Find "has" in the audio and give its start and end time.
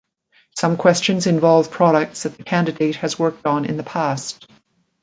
2.95-3.19